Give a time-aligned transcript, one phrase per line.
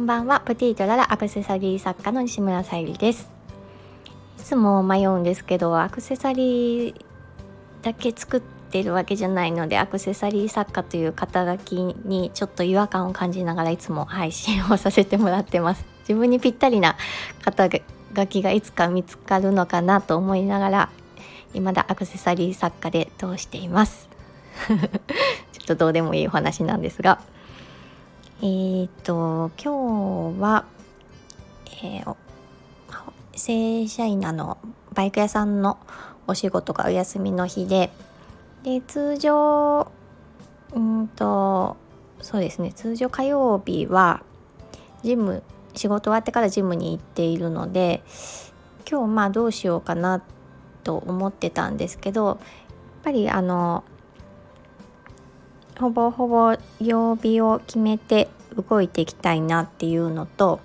[0.00, 0.40] んばんは。
[0.40, 3.30] プティートララアクセサリー作家の西村さゆりです。
[4.38, 6.94] いつも迷うんですけどアクセサリー
[7.82, 15.84] だけ作ってるわけじゃないのでアクセサリー作家という肩書きにちょっと違和感を感じながらいつも配信をさせてもらってます。
[16.08, 16.96] 自分にぴったりな
[17.44, 17.68] 肩
[18.16, 20.90] 書きがいつか見つかるのかなと思いながら
[21.52, 24.08] 未だアクセサリー作家で通しています。
[24.66, 27.20] ちょっとどうでもいいお話なんですが。
[28.42, 30.64] えー、っと今日は、
[31.82, 32.16] えー、
[33.36, 34.56] 正社員なの
[34.94, 35.78] バイク屋さんの
[36.26, 37.90] お仕事がお休みの日で
[38.62, 39.92] で通常
[40.72, 41.76] うんと
[42.22, 44.22] そうですね通常火曜日は
[45.02, 45.42] ジム
[45.74, 48.02] 仕事終わってからジムに行っているので
[48.90, 50.22] 今日まあどうしようかな
[50.82, 52.38] と思ってたんですけどやっ
[53.04, 53.84] ぱりあの
[55.80, 60.60] ほぼほぼ曜日を決めて動いていきたいなっていうのと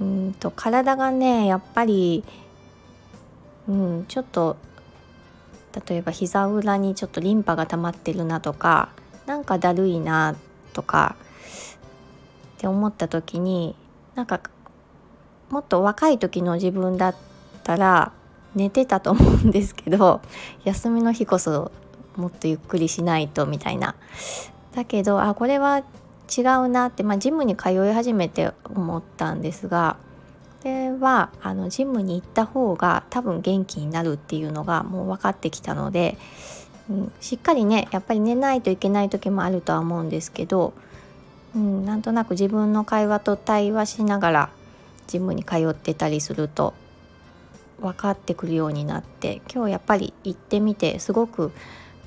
[0.00, 2.22] うんと体がねやっぱり、
[3.68, 4.56] うん、ちょっと
[5.88, 8.90] 例えば膝裏にちょっとリンパが溜まってるなとか
[9.26, 10.36] なんかだるいな
[10.72, 11.16] とか
[12.56, 13.74] って思った時に
[14.14, 14.40] なんか
[15.50, 17.16] もっと若い時の自分だっ
[17.64, 18.12] たら
[18.54, 20.20] 寝てたと思うんですけど
[20.62, 21.72] 休みの日こそ
[22.16, 23.94] もっとゆっくりしないとみたいな。
[24.74, 25.84] だけどあこれは
[26.36, 29.96] 違うなって、まあ、ジムに通い始めて思ったんですが
[30.62, 36.16] これはあのジムに行った方が多分元気になるっていうのがもう分かってきたので、
[36.88, 40.72] うん、しっかりねやっぱり寝ないといけない時もあるとは思うんですけど、
[41.54, 44.50] うん、なんとなく自分の会話と対話しながら
[45.06, 46.72] ジムに通ってたりすると
[47.80, 51.52] 分かってくるようになって今日やっぱり行ってみてすごく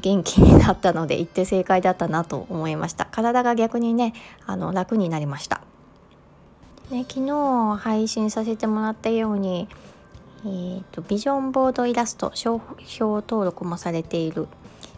[0.00, 3.06] 元気になったので行って正解だったなと思いました。
[3.06, 4.12] 体が逆にね
[4.46, 5.60] あの楽になりました、
[6.90, 9.68] ね、昨日配信させてもらったように、
[10.44, 14.48] えーと、ビジョンボードイラスト商標登録もされている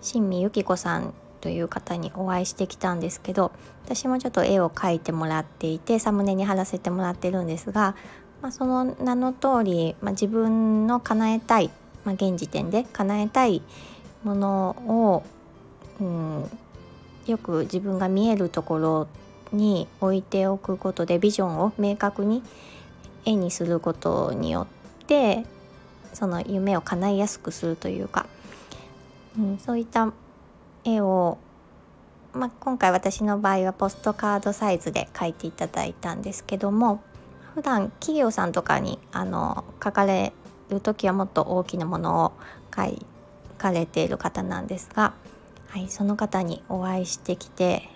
[0.00, 3.52] 新見由紀子さんという方にお会いしてきたんですけど
[3.84, 7.96] 私もちょっと絵を描いてもらっていてサムネに貼らせてもらってるんですが、
[8.40, 11.70] まあ、その名の通り、まあ、自分の叶えたい、
[12.04, 13.60] まあ、現時点で叶えたい
[14.24, 15.22] ものを、
[16.00, 16.50] うん、
[17.26, 19.08] よく自分が見えるところ
[19.52, 22.42] に置いておくことでビジョンを明確に
[23.24, 24.66] 絵にすることによ
[25.02, 25.44] って
[26.12, 28.26] その夢を叶いやすくするというか、
[29.38, 30.12] うん、そういった
[30.84, 31.38] 絵を、
[32.32, 37.02] まあ、今回私の場合はポストカードサイズで描いていただいたんですけども
[37.54, 40.32] 普段企業さんとかにあの描かれ
[40.70, 42.32] る時はもっと大きなものを
[42.70, 43.06] 描い
[43.58, 45.14] かれている方なんですが、
[45.68, 47.88] はい、その方にお会いしてきて、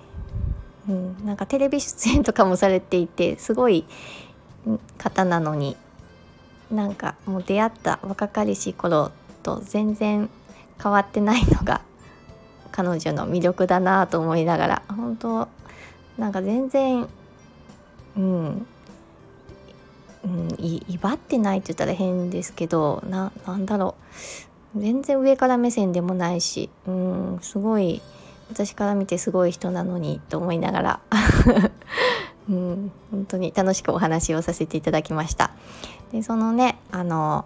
[0.88, 3.84] うん、なんかテレビ出演とかもされていてすごい
[4.96, 5.76] 方なのに
[6.70, 10.28] なんかもう出会った若かりし頃と全然
[10.82, 11.80] 変わってないのが
[12.72, 15.48] 彼女の魅力だなと思いながら本当
[16.18, 17.08] なんか全然
[18.16, 18.66] うん、
[20.24, 24.47] うん、威張ってないって言ったら変ですけどななんだろう。
[24.76, 28.02] 全然上から目線でもないしうんすごい
[28.50, 31.00] 私から見てすごい人なのにと思いながら
[32.48, 35.50] うん本当に楽しくお話をさせていただきました。
[36.12, 37.44] でそのねあの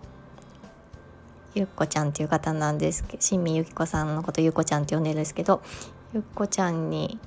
[1.54, 5.60] ゆっこちゃんっていう方なんですけど新見ゆき子さんのことゆっこちゃんって呼んでるんですけど
[6.14, 7.18] ゆっこちゃんに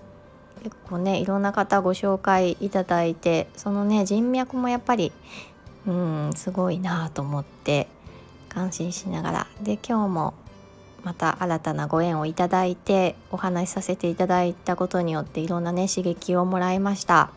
[0.63, 5.11] 結構ねいろんな方ご紹介いただいてそのね人脈もやっぱり
[5.85, 7.87] うんすごいなと思って
[8.55, 9.47] 感心しながら。
[9.61, 10.33] で今日も
[11.03, 17.29] また新たなご縁をいただいてお話しさせていただいたことによっていろんなね刺激をもらいました。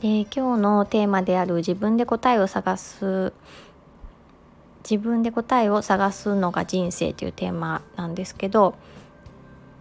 [0.00, 3.32] で今日のテーマである自分で答えを探す
[4.88, 8.74] 自分で答えを探すのが人生というテーマなんですけど、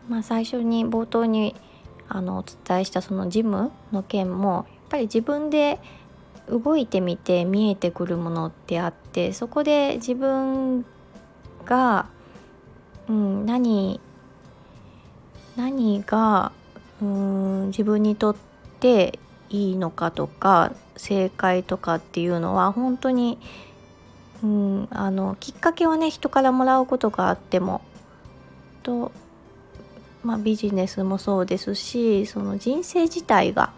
[0.08, 1.56] まあ、最初に冒頭に
[2.08, 5.80] あのお伝えしたそのジムの件もやっぱり自分で
[6.50, 10.86] 動いてみて見えてくるものってあってそこで自分
[11.66, 12.08] が、
[13.08, 14.00] うん、何
[15.56, 16.52] 何が
[17.02, 18.36] うん自分にとっ
[18.80, 19.20] て
[19.50, 23.38] いいのかとか正解とかっていうのは本当に、
[24.44, 27.82] うん、あのきっかけはね人からもらうことがあっても
[28.84, 29.12] と、
[30.24, 33.74] まあ、ビジネスもそうですしその人生自体が、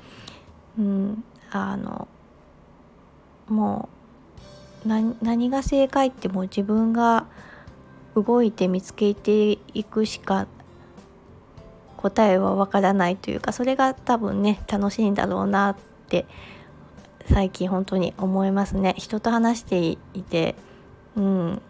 [0.77, 2.07] うん、あの
[3.47, 3.89] も
[4.85, 7.25] う何が正解ってもう自分が
[8.15, 10.47] 動いて見つけていくしか
[11.97, 15.75] 答えはわからないというかそれが多分ね楽しいんだろうなっ
[16.07, 16.25] て
[17.27, 18.93] 最近本当に思いますね。
[18.97, 20.55] 人と話していて
[21.15, 21.61] うん。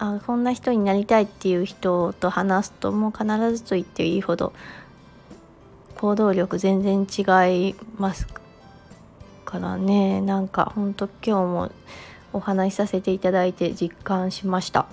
[0.00, 4.52] あこんな人になりたいっていう人と話すともう必ずと言っていいほど
[5.96, 8.28] 行動力全然違います。
[9.48, 10.20] からね。
[10.20, 11.72] なんかほんと今日も
[12.34, 14.86] お話しさせていただいて実感しました。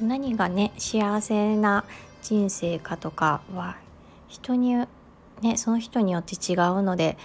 [0.00, 1.84] 何がね幸せな
[2.22, 3.76] 人生かとかは
[4.28, 4.76] 人に
[5.42, 7.16] ねその人によって違うので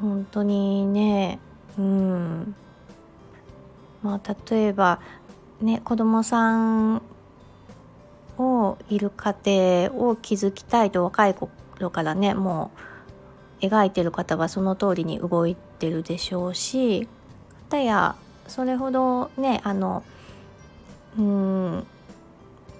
[0.00, 1.38] 本当にね
[1.78, 2.56] うん。
[4.02, 5.00] まあ例えば
[5.60, 7.02] ね子供さん
[8.38, 9.34] をいる家
[9.88, 12.95] 庭を築きたいと若い頃からねもう
[13.60, 17.08] 描いてる方はその通りに動いてるでしょうし
[17.68, 18.16] たや
[18.46, 20.04] それほどねあの
[21.18, 21.86] うん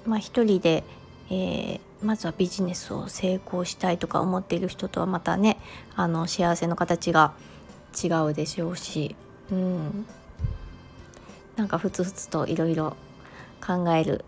[0.06, 0.84] まあ一人で、
[1.30, 5.58] えー、まずはビジネスを成功したいとか思っている人とはまたね
[5.96, 7.32] あの幸せの形が
[8.02, 9.16] 違うでしょうし、
[9.50, 10.06] うん、
[11.56, 12.96] なんかふつふつといろいろ
[13.66, 14.24] 考える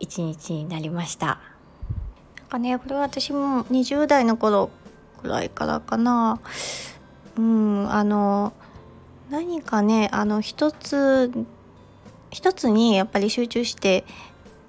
[0.00, 1.38] 一日になりました。
[2.38, 4.70] なんかねこれは私も20代の頃
[5.22, 6.40] くらいからかな。
[7.36, 8.52] うんあの
[9.30, 11.30] 何かねあの一つ
[12.30, 14.04] 一つにやっぱり集中して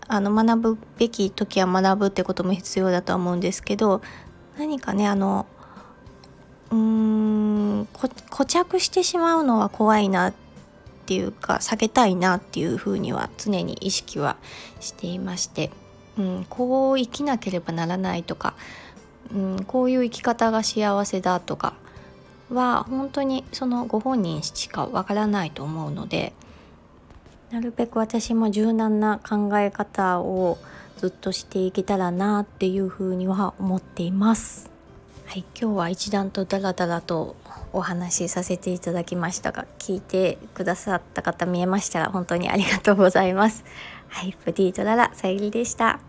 [0.08, 4.02] あの学ぶべき時は学ぶってことも必要だとは思うんですけど
[4.58, 5.46] 何かねあの
[6.72, 10.34] うーん固着してしまうのは怖いなっ
[11.06, 14.38] ていうか避けたいなっていうふうには常に意識は
[14.80, 15.72] していまして、
[16.18, 18.56] うん、こう生きなければならないとか、
[19.34, 21.74] うん、こういう生き方が幸せだとか
[22.52, 26.34] は本当にそのご本人しかわからないと思うので
[27.52, 30.58] なるべく私も柔軟な考え方を
[30.98, 34.72] ずっとしていけたらなっていうふうには思っています。
[35.26, 37.36] はい、今日は一段とダラダラと
[37.74, 43.64] お話しさせていただきましたが聞いてくださった方見えましたら本当にありがとうございます。
[44.08, 46.00] はい、プティートララさゆりでした。